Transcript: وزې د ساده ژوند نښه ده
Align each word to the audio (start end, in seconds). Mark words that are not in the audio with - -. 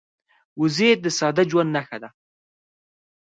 وزې 0.59 0.89
د 1.03 1.05
ساده 1.17 1.43
ژوند 1.49 1.69
نښه 1.75 1.97
ده 2.03 2.09